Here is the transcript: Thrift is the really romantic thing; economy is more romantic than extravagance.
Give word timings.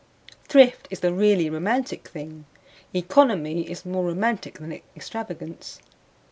Thrift 0.45 0.87
is 0.89 1.01
the 1.01 1.13
really 1.13 1.47
romantic 1.47 2.07
thing; 2.07 2.45
economy 2.91 3.69
is 3.69 3.85
more 3.85 4.03
romantic 4.07 4.57
than 4.57 4.81
extravagance. 4.95 5.79